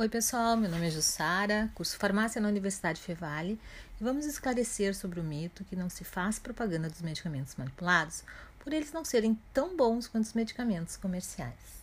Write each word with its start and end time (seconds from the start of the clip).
Oi, 0.00 0.08
pessoal, 0.08 0.56
meu 0.56 0.70
nome 0.70 0.86
é 0.86 0.90
Jussara, 0.92 1.72
curso 1.74 1.96
Farmácia 1.96 2.40
na 2.40 2.46
Universidade 2.46 3.00
Fevale 3.00 3.58
e 4.00 4.04
vamos 4.04 4.26
esclarecer 4.26 4.94
sobre 4.94 5.18
o 5.18 5.24
mito 5.24 5.64
que 5.64 5.74
não 5.74 5.90
se 5.90 6.04
faz 6.04 6.38
propaganda 6.38 6.88
dos 6.88 7.02
medicamentos 7.02 7.56
manipulados 7.56 8.22
por 8.60 8.72
eles 8.72 8.92
não 8.92 9.04
serem 9.04 9.36
tão 9.52 9.76
bons 9.76 10.06
quanto 10.06 10.26
os 10.26 10.34
medicamentos 10.34 10.96
comerciais. 10.96 11.82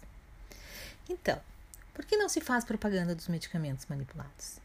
Então, 1.10 1.38
por 1.94 2.06
que 2.06 2.16
não 2.16 2.30
se 2.30 2.40
faz 2.40 2.64
propaganda 2.64 3.14
dos 3.14 3.28
medicamentos 3.28 3.86
manipulados? 3.86 4.62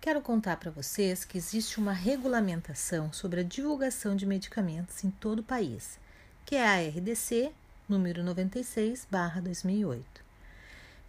Quero 0.00 0.20
contar 0.20 0.56
para 0.56 0.72
vocês 0.72 1.24
que 1.24 1.38
existe 1.38 1.78
uma 1.78 1.92
regulamentação 1.92 3.12
sobre 3.12 3.42
a 3.42 3.44
divulgação 3.44 4.16
de 4.16 4.26
medicamentos 4.26 5.04
em 5.04 5.12
todo 5.12 5.38
o 5.38 5.44
país, 5.44 5.96
que 6.44 6.56
é 6.56 6.66
a 6.66 6.80
RDC 6.88 7.52
número 7.88 8.24
96/2008 8.24 10.23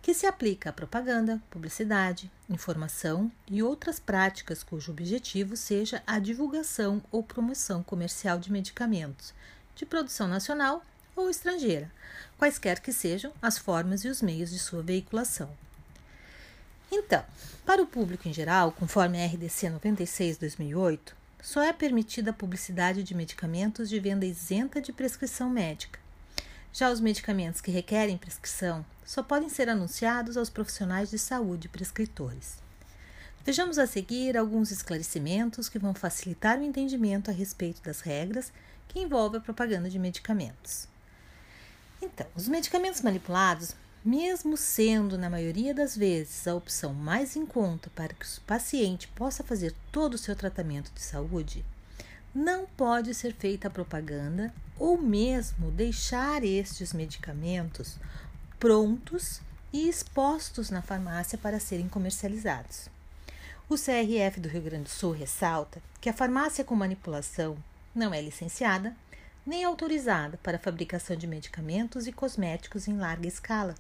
que 0.06 0.14
se 0.14 0.28
aplica 0.28 0.70
à 0.70 0.72
propaganda, 0.72 1.42
publicidade, 1.50 2.30
informação 2.48 3.32
e 3.48 3.64
outras 3.64 4.00
práticas 4.00 4.62
cujo 4.62 4.92
objetivo 4.92 5.58
seja 5.58 6.04
a 6.06 6.20
divulgação 6.20 7.02
ou 7.12 7.24
promoção 7.24 7.82
comercial 7.82 8.38
de 8.38 8.52
medicamentos 8.52 9.34
de 9.76 9.84
produção 9.84 10.28
nacional 10.28 10.86
ou 11.16 11.28
estrangeira, 11.28 11.92
quaisquer 12.38 12.82
que 12.82 12.94
sejam 12.94 13.34
as 13.42 13.58
formas 13.58 14.06
e 14.06 14.08
os 14.08 14.22
meios 14.22 14.52
de 14.52 14.60
sua 14.60 14.84
veiculação. 14.84 15.50
Então, 16.92 17.26
para 17.66 17.82
o 17.82 17.88
público 17.88 18.30
em 18.30 18.34
geral, 18.34 18.72
conforme 18.74 19.20
a 19.20 19.26
RDC 19.26 19.72
96/2008, 19.72 21.16
só 21.42 21.64
é 21.64 21.74
permitida 21.74 22.30
a 22.30 22.34
publicidade 22.34 23.02
de 23.02 23.16
medicamentos 23.16 23.90
de 23.90 24.00
venda 24.00 24.28
isenta 24.28 24.80
de 24.80 24.94
prescrição 24.94 25.50
médica. 25.50 26.00
Já 26.72 26.92
os 26.92 27.00
medicamentos 27.00 27.60
que 27.60 27.72
requerem 27.72 28.20
prescrição 28.20 28.86
só 29.06 29.22
podem 29.22 29.48
ser 29.48 29.70
anunciados 29.70 30.36
aos 30.36 30.50
profissionais 30.50 31.10
de 31.10 31.20
saúde 31.20 31.70
prescritores. 31.70 32.58
Vejamos 33.46 33.78
a 33.78 33.86
seguir 33.86 34.36
alguns 34.36 34.72
esclarecimentos 34.72 35.70
que 35.70 35.78
vão 35.78 35.94
facilitar 35.94 36.58
o 36.58 36.64
entendimento 36.64 37.30
a 37.30 37.34
respeito 37.34 37.82
das 37.84 38.02
regras 38.02 38.52
que 38.88 39.00
envolvem 39.00 39.40
a 39.40 39.44
propaganda 39.44 39.88
de 39.88 40.00
medicamentos. 40.00 40.88
Então, 42.02 42.26
os 42.36 42.48
medicamentos 42.48 43.02
manipulados, 43.02 43.76
mesmo 44.04 44.58
sendo 44.58 45.18
na 45.18 45.30
maioria 45.30 45.76
das 45.76 45.96
vezes 45.96 46.48
a 46.48 46.56
opção 46.56 46.94
mais 46.94 47.36
em 47.36 47.46
conta 47.46 47.90
para 47.96 48.14
que 48.14 48.26
o 48.26 48.42
paciente 48.42 49.08
possa 49.10 49.44
fazer 49.44 49.76
todo 49.92 50.16
o 50.16 50.18
seu 50.18 50.36
tratamento 50.36 50.92
de 50.92 51.02
saúde, 51.02 51.64
não 52.34 52.66
pode 52.66 53.14
ser 53.14 53.34
feita 53.34 53.68
a 53.68 53.72
propaganda 53.72 54.54
ou 54.78 54.98
mesmo 54.98 55.72
deixar 55.72 56.44
estes 56.44 56.94
medicamentos 56.94 57.98
prontos 58.60 59.42
e 59.74 59.90
expostos 59.90 60.70
na 60.70 60.82
farmácia 60.82 61.38
para 61.38 61.60
serem 61.60 61.90
comercializados. 61.90 62.90
O 63.68 63.76
CRF 63.76 64.40
do 64.40 64.48
Rio 64.48 64.62
Grande 64.62 64.84
do 64.84 64.90
Sul 64.90 65.12
ressalta 65.12 65.82
que 66.00 66.10
a 66.10 66.14
farmácia 66.14 66.64
com 66.64 66.76
manipulação 66.76 67.58
não 67.94 68.14
é 68.14 68.22
licenciada 68.22 68.96
nem 69.46 69.64
autorizada 69.64 70.40
para 70.42 70.58
a 70.58 70.60
fabricação 70.60 71.16
de 71.16 71.28
medicamentos 71.28 72.08
e 72.08 72.12
cosméticos 72.12 72.88
em 72.88 72.98
larga 72.98 73.28
escala, 73.28 73.76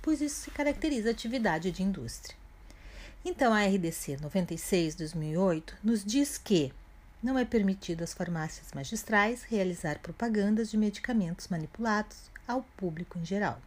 pois 0.00 0.20
isso 0.20 0.42
se 0.42 0.50
caracteriza 0.50 1.10
atividade 1.10 1.70
de 1.70 1.82
indústria. 1.82 2.36
Então, 3.24 3.52
a 3.52 3.64
RDC 3.64 4.16
96/2008 4.16 5.74
nos 5.82 6.04
diz 6.04 6.38
que 6.38 6.72
não 7.22 7.38
é 7.38 7.44
permitido 7.44 8.02
às 8.02 8.14
farmácias 8.14 8.72
magistrais 8.74 9.42
realizar 9.42 9.98
propagandas 9.98 10.70
de 10.70 10.78
medicamentos 10.78 11.48
manipulados 11.48 12.16
ao 12.48 12.62
público 12.78 13.18
em 13.18 13.24
geral. 13.24 13.60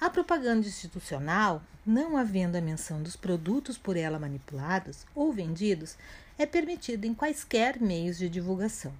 A 0.00 0.10
propaganda 0.10 0.66
institucional, 0.66 1.62
não 1.86 2.16
havendo 2.16 2.56
a 2.56 2.60
menção 2.60 3.02
dos 3.02 3.16
produtos 3.16 3.78
por 3.78 3.96
ela 3.96 4.18
manipulados 4.18 5.06
ou 5.14 5.32
vendidos, 5.32 5.96
é 6.38 6.44
permitida 6.44 7.06
em 7.06 7.14
quaisquer 7.14 7.80
meios 7.80 8.18
de 8.18 8.28
divulgação. 8.28 8.92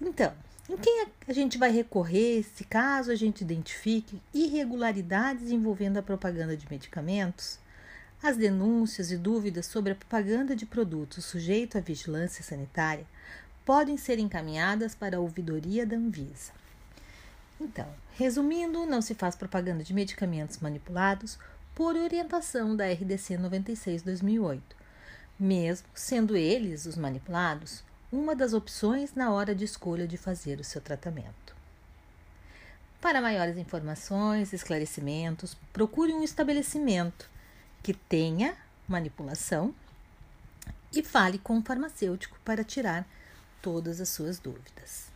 Então, 0.00 0.32
em 0.68 0.76
quem 0.76 1.06
a 1.26 1.32
gente 1.32 1.56
vai 1.56 1.70
recorrer 1.70 2.44
se 2.54 2.62
caso 2.64 3.10
a 3.10 3.14
gente 3.14 3.40
identifique 3.40 4.20
irregularidades 4.34 5.50
envolvendo 5.50 5.96
a 5.96 6.02
propaganda 6.02 6.56
de 6.56 6.70
medicamentos? 6.70 7.58
As 8.22 8.36
denúncias 8.36 9.10
e 9.10 9.16
dúvidas 9.16 9.66
sobre 9.66 9.92
a 9.92 9.96
propaganda 9.96 10.54
de 10.54 10.66
produtos 10.66 11.24
sujeito 11.24 11.78
à 11.78 11.80
vigilância 11.80 12.44
sanitária 12.44 13.06
podem 13.64 13.96
ser 13.96 14.18
encaminhadas 14.18 14.94
para 14.94 15.16
a 15.16 15.20
ouvidoria 15.20 15.86
da 15.86 15.96
Anvisa. 15.96 16.52
Então, 17.60 17.88
resumindo, 18.12 18.86
não 18.86 19.02
se 19.02 19.14
faz 19.14 19.34
propaganda 19.34 19.82
de 19.82 19.92
medicamentos 19.92 20.58
manipulados 20.58 21.38
por 21.74 21.96
orientação 21.96 22.74
da 22.74 22.86
RDC 22.90 23.36
96/2008, 23.38 24.62
mesmo 25.38 25.88
sendo 25.94 26.36
eles 26.36 26.86
os 26.86 26.96
manipulados 26.96 27.84
uma 28.10 28.34
das 28.34 28.52
opções 28.52 29.14
na 29.14 29.30
hora 29.30 29.54
de 29.54 29.64
escolha 29.64 30.06
de 30.06 30.16
fazer 30.16 30.60
o 30.60 30.64
seu 30.64 30.80
tratamento. 30.80 31.56
Para 33.00 33.20
maiores 33.20 33.56
informações, 33.56 34.52
esclarecimentos, 34.52 35.54
procure 35.72 36.12
um 36.12 36.22
estabelecimento 36.22 37.28
que 37.82 37.94
tenha 37.94 38.56
manipulação 38.88 39.74
e 40.92 41.02
fale 41.02 41.38
com 41.38 41.58
o 41.58 41.62
farmacêutico 41.62 42.38
para 42.44 42.64
tirar 42.64 43.06
todas 43.62 44.00
as 44.00 44.08
suas 44.08 44.38
dúvidas. 44.38 45.07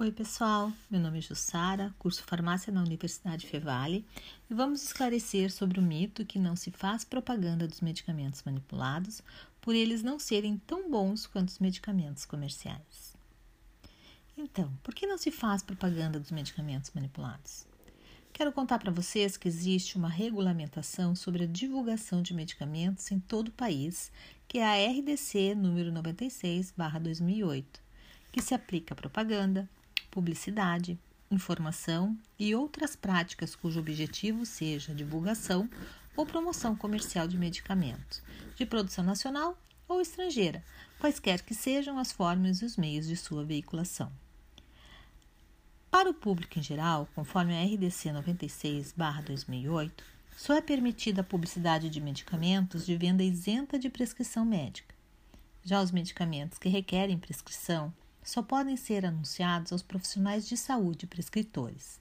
Oi, 0.00 0.12
pessoal. 0.12 0.72
Meu 0.88 1.00
nome 1.00 1.18
é 1.18 1.20
Jussara, 1.20 1.92
curso 1.98 2.22
Farmácia 2.22 2.72
na 2.72 2.80
Universidade 2.82 3.48
Fevale, 3.48 4.06
e 4.48 4.54
vamos 4.54 4.84
esclarecer 4.84 5.50
sobre 5.50 5.80
o 5.80 5.82
mito 5.82 6.24
que 6.24 6.38
não 6.38 6.54
se 6.54 6.70
faz 6.70 7.04
propaganda 7.04 7.66
dos 7.66 7.80
medicamentos 7.80 8.40
manipulados 8.44 9.20
por 9.60 9.74
eles 9.74 10.00
não 10.00 10.16
serem 10.20 10.56
tão 10.56 10.88
bons 10.88 11.26
quanto 11.26 11.48
os 11.48 11.58
medicamentos 11.58 12.24
comerciais. 12.24 13.16
Então, 14.36 14.72
por 14.84 14.94
que 14.94 15.04
não 15.04 15.18
se 15.18 15.32
faz 15.32 15.64
propaganda 15.64 16.20
dos 16.20 16.30
medicamentos 16.30 16.92
manipulados? 16.94 17.66
Quero 18.32 18.52
contar 18.52 18.78
para 18.78 18.92
vocês 18.92 19.36
que 19.36 19.48
existe 19.48 19.96
uma 19.96 20.08
regulamentação 20.08 21.16
sobre 21.16 21.42
a 21.42 21.48
divulgação 21.48 22.22
de 22.22 22.32
medicamentos 22.32 23.10
em 23.10 23.18
todo 23.18 23.48
o 23.48 23.52
país, 23.52 24.12
que 24.46 24.58
é 24.58 24.64
a 24.64 24.92
RDC 24.92 25.56
número 25.56 25.90
96/2008, 25.90 27.80
que 28.30 28.40
se 28.40 28.54
aplica 28.54 28.94
à 28.94 28.96
propaganda, 28.96 29.68
publicidade, 30.10 30.98
informação 31.30 32.16
e 32.38 32.54
outras 32.54 32.96
práticas 32.96 33.54
cujo 33.54 33.80
objetivo 33.80 34.46
seja 34.46 34.94
divulgação 34.94 35.68
ou 36.16 36.26
promoção 36.26 36.74
comercial 36.74 37.28
de 37.28 37.36
medicamentos, 37.36 38.22
de 38.56 38.66
produção 38.66 39.04
nacional 39.04 39.56
ou 39.86 40.00
estrangeira, 40.00 40.64
quaisquer 40.98 41.42
que 41.42 41.54
sejam 41.54 41.98
as 41.98 42.12
formas 42.12 42.60
e 42.60 42.64
os 42.64 42.76
meios 42.76 43.06
de 43.06 43.16
sua 43.16 43.44
veiculação. 43.44 44.10
Para 45.90 46.10
o 46.10 46.14
público 46.14 46.58
em 46.58 46.62
geral, 46.62 47.08
conforme 47.14 47.54
a 47.54 47.62
RDC 47.64 48.12
96/2008, 48.12 50.04
só 50.36 50.54
é 50.54 50.60
permitida 50.60 51.22
a 51.22 51.24
publicidade 51.24 51.88
de 51.88 52.00
medicamentos 52.00 52.84
de 52.84 52.96
venda 52.96 53.24
isenta 53.24 53.78
de 53.78 53.88
prescrição 53.88 54.44
médica. 54.44 54.94
Já 55.64 55.82
os 55.82 55.90
medicamentos 55.90 56.58
que 56.58 56.68
requerem 56.68 57.18
prescrição 57.18 57.92
só 58.28 58.42
podem 58.42 58.76
ser 58.76 59.06
anunciados 59.06 59.72
aos 59.72 59.80
profissionais 59.80 60.46
de 60.46 60.54
saúde 60.54 61.06
prescritores. 61.06 61.98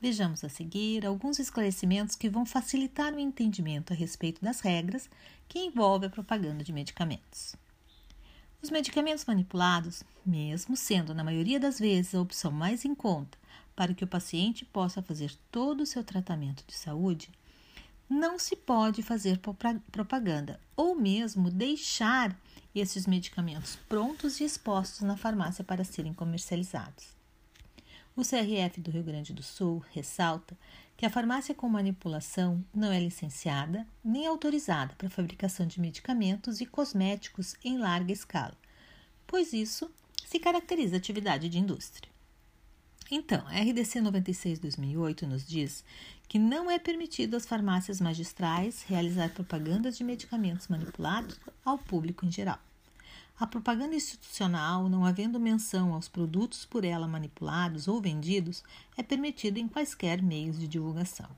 Vejamos 0.00 0.44
a 0.44 0.48
seguir 0.48 1.04
alguns 1.04 1.40
esclarecimentos 1.40 2.14
que 2.14 2.28
vão 2.28 2.46
facilitar 2.46 3.12
o 3.12 3.18
entendimento 3.18 3.92
a 3.92 3.96
respeito 3.96 4.40
das 4.40 4.60
regras 4.60 5.10
que 5.48 5.58
envolvem 5.58 6.06
a 6.06 6.12
propaganda 6.12 6.62
de 6.62 6.72
medicamentos. 6.72 7.56
Os 8.62 8.70
medicamentos 8.70 9.24
manipulados, 9.24 10.04
mesmo 10.24 10.76
sendo 10.76 11.12
na 11.12 11.24
maioria 11.24 11.58
das 11.58 11.80
vezes 11.80 12.14
a 12.14 12.20
opção 12.20 12.52
mais 12.52 12.84
em 12.84 12.94
conta 12.94 13.36
para 13.74 13.94
que 13.94 14.04
o 14.04 14.08
paciente 14.08 14.64
possa 14.64 15.02
fazer 15.02 15.34
todo 15.50 15.80
o 15.80 15.86
seu 15.86 16.04
tratamento 16.04 16.64
de 16.64 16.74
saúde, 16.74 17.28
não 18.08 18.38
se 18.38 18.56
pode 18.56 19.02
fazer 19.02 19.38
propaganda 19.90 20.60
ou 20.76 20.94
mesmo 20.94 21.50
deixar 21.50 22.36
esses 22.74 23.06
medicamentos 23.06 23.76
prontos 23.88 24.40
e 24.40 24.44
expostos 24.44 25.00
na 25.00 25.16
farmácia 25.16 25.64
para 25.64 25.84
serem 25.84 26.14
comercializados. 26.14 27.16
O 28.16 28.22
CRF 28.22 28.80
do 28.80 28.90
Rio 28.90 29.04
Grande 29.04 29.32
do 29.32 29.42
Sul 29.42 29.84
ressalta 29.92 30.56
que 30.96 31.06
a 31.06 31.10
farmácia 31.10 31.54
com 31.54 31.68
manipulação 31.68 32.64
não 32.74 32.90
é 32.90 32.98
licenciada 32.98 33.86
nem 34.04 34.26
autorizada 34.26 34.94
para 34.96 35.08
fabricação 35.08 35.66
de 35.66 35.80
medicamentos 35.80 36.60
e 36.60 36.66
cosméticos 36.66 37.54
em 37.62 37.78
larga 37.78 38.12
escala, 38.12 38.56
pois 39.26 39.52
isso 39.52 39.88
se 40.26 40.40
caracteriza 40.40 40.96
atividade 40.96 41.48
de 41.48 41.58
indústria. 41.58 42.10
Então, 43.10 43.46
a 43.46 43.60
RDC 43.60 44.00
96/2008 44.00 45.22
nos 45.22 45.46
diz 45.46 45.84
que 46.28 46.38
não 46.38 46.70
é 46.70 46.78
permitido 46.78 47.36
às 47.36 47.46
farmácias 47.46 48.00
magistrais 48.00 48.82
realizar 48.82 49.30
propagandas 49.30 49.96
de 49.96 50.04
medicamentos 50.04 50.68
manipulados 50.68 51.40
ao 51.64 51.78
público 51.78 52.26
em 52.26 52.30
geral. 52.30 52.58
A 53.40 53.46
propaganda 53.46 53.94
institucional, 53.94 54.88
não 54.88 55.04
havendo 55.04 55.40
menção 55.40 55.94
aos 55.94 56.08
produtos 56.08 56.66
por 56.66 56.84
ela 56.84 57.08
manipulados 57.08 57.88
ou 57.88 58.00
vendidos, 58.00 58.62
é 58.96 59.02
permitida 59.02 59.58
em 59.58 59.68
quaisquer 59.68 60.20
meios 60.20 60.58
de 60.58 60.68
divulgação. 60.68 61.30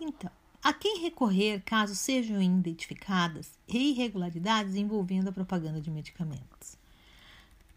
Então, 0.00 0.30
a 0.62 0.72
quem 0.72 1.00
recorrer 1.00 1.60
caso 1.62 1.94
sejam 1.94 2.40
identificadas 2.40 3.58
irregularidades 3.68 4.74
envolvendo 4.74 5.28
a 5.28 5.32
propaganda 5.32 5.80
de 5.80 5.90
medicamentos? 5.90 6.79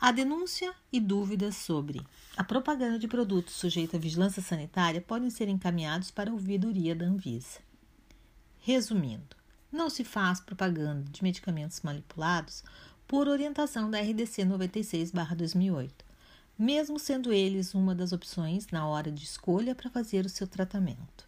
A 0.06 0.12
denúncia 0.12 0.76
e 0.92 1.00
dúvidas 1.00 1.56
sobre 1.56 2.06
a 2.36 2.44
propaganda 2.44 3.00
de 3.00 3.08
produtos 3.08 3.54
sujeitos 3.54 3.96
à 3.96 3.98
vigilância 3.98 4.42
sanitária 4.42 5.00
podem 5.00 5.30
ser 5.30 5.48
encaminhados 5.48 6.12
para 6.12 6.30
a 6.30 6.34
ouvidoria 6.34 6.94
da 6.94 7.06
Anvisa. 7.06 7.60
Resumindo, 8.60 9.34
não 9.72 9.90
se 9.90 10.04
faz 10.04 10.42
propaganda 10.42 11.10
de 11.10 11.24
medicamentos 11.24 11.80
manipulados 11.80 12.66
por 13.08 13.30
orientação 13.30 13.90
da 13.90 14.02
RDC 14.02 14.44
96/2008, 14.44 16.04
mesmo 16.60 17.00
sendo 17.00 17.32
eles 17.32 17.74
uma 17.74 17.96
das 17.96 18.12
opções 18.12 18.68
na 18.74 18.86
hora 18.86 19.10
de 19.10 19.24
escolha 19.24 19.74
para 19.74 19.90
fazer 19.90 20.26
o 20.26 20.30
seu 20.30 20.46
tratamento. 20.46 21.26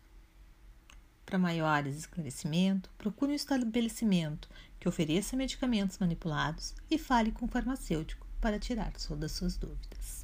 Para 1.25 1.39
maiores 1.39 1.95
esclarecimentos, 1.95 2.91
procure 2.97 3.31
um 3.31 3.35
estabelecimento 3.35 4.49
que 4.77 4.89
ofereça 4.89 5.37
medicamentos 5.37 5.97
manipulados 5.97 6.75
e 6.91 6.97
fale 6.97 7.31
com 7.31 7.45
o 7.45 7.49
farmacêutico 7.49 8.24
para 8.45 8.59
tirar 8.59 8.91
todas 8.91 9.31
as 9.31 9.37
suas 9.39 9.57
dúvidas. 9.57 10.23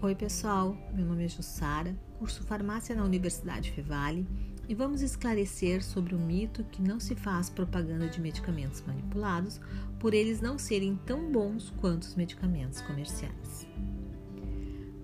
Oi, 0.00 0.14
pessoal. 0.14 0.74
Meu 0.94 1.04
nome 1.04 1.26
é 1.26 1.28
Jussara, 1.28 1.94
curso 2.18 2.42
Farmácia 2.42 2.96
na 2.96 3.04
Universidade 3.04 3.70
Fevale 3.70 4.26
e 4.66 4.74
vamos 4.74 5.02
esclarecer 5.02 5.84
sobre 5.84 6.14
o 6.14 6.18
mito 6.18 6.64
que 6.64 6.80
não 6.80 6.98
se 6.98 7.14
faz 7.14 7.50
propaganda 7.50 8.08
de 8.08 8.18
medicamentos 8.18 8.80
manipulados 8.80 9.60
por 9.98 10.14
eles 10.14 10.40
não 10.40 10.58
serem 10.58 10.96
tão 11.04 11.30
bons 11.30 11.68
quanto 11.76 12.04
os 12.04 12.14
medicamentos 12.14 12.80
comerciais. 12.80 13.68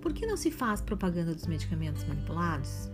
Por 0.00 0.14
que 0.14 0.24
não 0.24 0.38
se 0.38 0.50
faz 0.50 0.80
propaganda 0.80 1.34
dos 1.34 1.46
medicamentos 1.46 2.04
manipulados? 2.04 2.91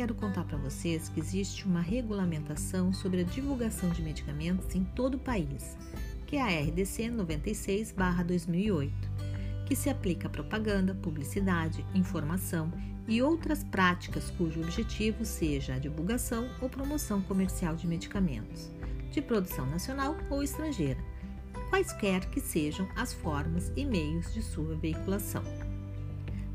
Quero 0.00 0.14
contar 0.14 0.44
para 0.44 0.56
vocês 0.56 1.10
que 1.10 1.20
existe 1.20 1.66
uma 1.66 1.82
regulamentação 1.82 2.90
sobre 2.90 3.20
a 3.20 3.22
divulgação 3.22 3.90
de 3.90 4.00
medicamentos 4.00 4.74
em 4.74 4.82
todo 4.82 5.16
o 5.16 5.18
país, 5.18 5.76
que 6.26 6.36
é 6.36 6.40
a 6.40 6.46
RDC 6.46 7.10
96/2008, 7.10 8.90
que 9.66 9.76
se 9.76 9.90
aplica 9.90 10.26
a 10.26 10.30
propaganda, 10.30 10.94
publicidade, 10.94 11.84
informação 11.94 12.72
e 13.06 13.20
outras 13.20 13.62
práticas 13.62 14.30
cujo 14.30 14.62
objetivo 14.62 15.22
seja 15.22 15.74
a 15.74 15.78
divulgação 15.78 16.48
ou 16.62 16.70
promoção 16.70 17.20
comercial 17.20 17.76
de 17.76 17.86
medicamentos, 17.86 18.70
de 19.12 19.20
produção 19.20 19.66
nacional 19.66 20.16
ou 20.30 20.42
estrangeira, 20.42 21.04
quaisquer 21.68 22.24
que 22.30 22.40
sejam 22.40 22.88
as 22.96 23.12
formas 23.12 23.70
e 23.76 23.84
meios 23.84 24.32
de 24.32 24.40
sua 24.40 24.74
veiculação. 24.76 25.44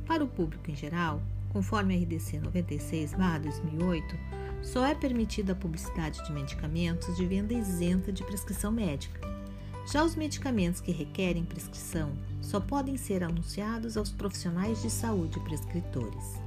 Para 0.07 0.23
o 0.23 0.27
público 0.27 0.71
em 0.71 0.75
geral, 0.75 1.21
Conforme 1.55 1.95
a 1.95 1.97
RDC 1.97 2.41
96/2008, 2.41 4.17
só 4.61 4.85
é 4.85 4.93
permitida 4.93 5.53
a 5.53 5.55
publicidade 5.55 6.21
de 6.25 6.33
medicamentos 6.33 7.15
de 7.15 7.25
venda 7.25 7.53
isenta 7.53 8.11
de 8.11 8.25
prescrição 8.25 8.73
médica. 8.73 9.21
Já 9.89 10.03
os 10.03 10.17
medicamentos 10.17 10.81
que 10.81 10.91
requerem 10.91 11.45
prescrição 11.45 12.11
só 12.41 12.59
podem 12.59 12.97
ser 12.97 13.23
anunciados 13.23 13.95
aos 13.95 14.11
profissionais 14.11 14.81
de 14.81 14.89
saúde 14.89 15.39
prescritores. 15.45 16.41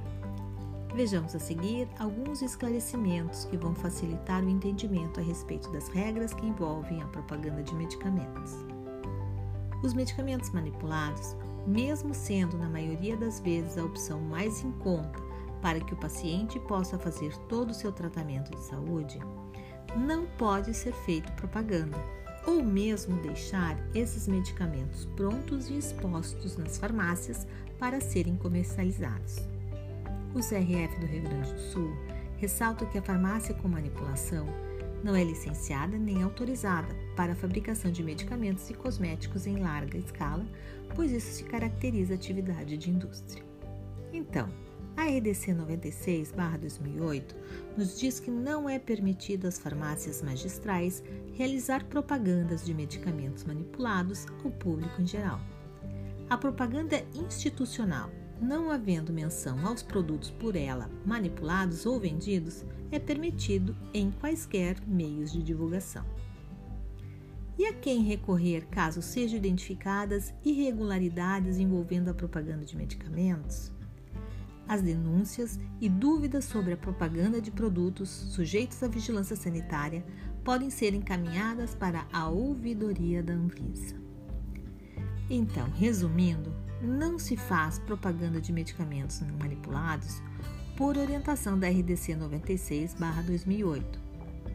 Vejamos 0.93 1.33
a 1.33 1.39
seguir 1.39 1.87
alguns 1.97 2.43
esclarecimentos 2.43 3.45
que 3.45 3.57
vão 3.57 3.73
facilitar 3.73 4.43
o 4.43 4.49
entendimento 4.49 5.19
a 5.19 5.23
respeito 5.23 5.71
das 5.71 5.87
regras 5.87 6.35
que 6.35 6.45
envolvem 6.45 7.01
a 7.01 7.07
propaganda 7.07 7.63
de 7.63 7.73
medicamentos. 7.73 8.53
Os 9.81 9.95
medicamentos 9.95 10.51
manipulados 10.51 11.35
mesmo 11.67 12.13
sendo 12.13 12.57
na 12.57 12.69
maioria 12.69 13.15
das 13.15 13.39
vezes 13.39 13.77
a 13.77 13.83
opção 13.83 14.19
mais 14.19 14.63
em 14.63 14.71
conta 14.71 15.19
para 15.61 15.79
que 15.79 15.93
o 15.93 15.97
paciente 15.97 16.59
possa 16.61 16.97
fazer 16.97 17.35
todo 17.47 17.71
o 17.71 17.73
seu 17.73 17.91
tratamento 17.91 18.51
de 18.55 18.63
saúde, 18.63 19.19
não 19.95 20.25
pode 20.37 20.73
ser 20.73 20.93
feito 20.93 21.31
propaganda 21.33 21.97
ou 22.45 22.63
mesmo 22.63 23.21
deixar 23.21 23.77
esses 23.93 24.27
medicamentos 24.27 25.05
prontos 25.15 25.69
e 25.69 25.77
expostos 25.77 26.57
nas 26.57 26.77
farmácias 26.77 27.45
para 27.77 27.99
serem 27.99 28.35
comercializados. 28.35 29.37
O 30.33 30.39
CRF 30.39 30.99
do 30.99 31.05
Rio 31.05 31.23
Grande 31.23 31.53
do 31.53 31.59
Sul 31.59 31.91
ressalta 32.37 32.85
que 32.85 32.97
a 32.97 33.01
farmácia 33.01 33.53
com 33.53 33.67
manipulação 33.67 34.47
não 35.03 35.15
é 35.15 35.23
licenciada 35.23 35.97
nem 35.97 36.23
autorizada 36.23 36.93
para 37.15 37.33
a 37.33 37.35
fabricação 37.35 37.91
de 37.91 38.03
medicamentos 38.03 38.69
e 38.69 38.73
cosméticos 38.73 39.47
em 39.47 39.57
larga 39.57 39.97
escala, 39.97 40.45
pois 40.95 41.11
isso 41.11 41.31
se 41.31 41.43
caracteriza 41.43 42.13
atividade 42.13 42.77
de 42.77 42.89
indústria. 42.89 43.43
Então, 44.13 44.49
a 44.97 45.09
EDC 45.09 45.53
96/2008 45.53 47.35
nos 47.77 47.97
diz 47.99 48.19
que 48.19 48.29
não 48.29 48.69
é 48.69 48.77
permitido 48.77 49.47
às 49.47 49.57
farmácias 49.57 50.21
magistrais 50.21 51.03
realizar 51.33 51.85
propagandas 51.85 52.65
de 52.65 52.73
medicamentos 52.73 53.45
manipulados 53.45 54.25
ao 54.43 54.51
público 54.51 55.01
em 55.01 55.07
geral. 55.07 55.39
A 56.29 56.37
propaganda 56.37 57.03
institucional 57.13 58.11
não 58.41 58.71
havendo 58.71 59.11
menção 59.11 59.65
aos 59.65 59.83
produtos 59.83 60.31
por 60.31 60.55
ela 60.55 60.89
manipulados 61.05 61.85
ou 61.85 61.99
vendidos, 61.99 62.65
é 62.91 62.97
permitido 62.97 63.75
em 63.93 64.11
quaisquer 64.11 64.77
meios 64.87 65.31
de 65.31 65.43
divulgação. 65.43 66.05
E 67.59 67.65
a 67.65 67.73
quem 67.73 68.03
recorrer 68.03 68.65
caso 68.67 69.01
sejam 69.01 69.37
identificadas 69.37 70.33
irregularidades 70.45 71.57
envolvendo 71.57 72.07
a 72.07 72.13
propaganda 72.13 72.63
de 72.63 72.77
medicamentos? 72.77 73.69
As 74.65 74.81
denúncias 74.81 75.59
e 75.81 75.89
dúvidas 75.89 76.45
sobre 76.45 76.71
a 76.71 76.77
propaganda 76.77 77.41
de 77.41 77.51
produtos 77.51 78.07
sujeitos 78.09 78.81
à 78.81 78.87
vigilância 78.87 79.35
sanitária 79.35 80.05
podem 80.41 80.69
ser 80.69 80.93
encaminhadas 80.93 81.75
para 81.75 82.07
a 82.13 82.29
ouvidoria 82.29 83.21
da 83.21 83.33
Anvisa. 83.33 83.97
Então, 85.29 85.69
resumindo, 85.71 86.55
não 86.81 87.19
se 87.19 87.35
faz 87.35 87.77
propaganda 87.77 88.39
de 88.39 88.53
medicamentos 88.53 89.19
manipulados 89.37 90.21
por 90.77 90.97
orientação 90.97 91.59
da 91.59 91.67
RDC 91.67 92.15
96/2008, 92.15 93.99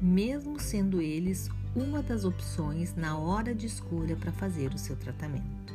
mesmo 0.01 0.59
sendo 0.59 1.03
eles 1.03 1.51
uma 1.75 2.03
das 2.03 2.25
opções 2.25 2.95
na 2.95 3.19
hora 3.19 3.55
de 3.55 3.67
escolha 3.67 4.17
para 4.17 4.33
fazer 4.33 4.73
o 4.73 4.79
seu 4.79 4.97
tratamento. 4.97 5.75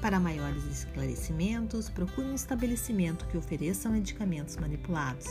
Para 0.00 0.20
maiores 0.20 0.64
esclarecimentos, 0.64 1.88
procure 1.88 2.26
um 2.26 2.34
estabelecimento 2.34 3.26
que 3.26 3.36
ofereça 3.36 3.88
medicamentos 3.88 4.56
manipulados. 4.56 5.26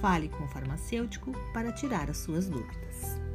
Fale 0.00 0.28
com 0.28 0.44
o 0.44 0.48
farmacêutico 0.48 1.32
para 1.54 1.72
tirar 1.72 2.10
as 2.10 2.18
suas 2.18 2.48
dúvidas. 2.48 3.31